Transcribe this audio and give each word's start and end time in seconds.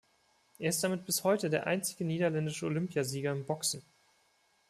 Er 0.57 0.69
ist 0.69 0.83
damit 0.83 1.05
bis 1.05 1.23
heute 1.23 1.51
der 1.51 1.67
einzige 1.67 2.03
niederländische 2.05 2.65
Olympiasieger 2.65 3.31
im 3.31 3.45
Boxen. 3.45 3.83